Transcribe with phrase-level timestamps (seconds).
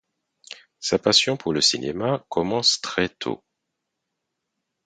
[0.79, 3.43] Sa passion pour le cinéma commence très tôt.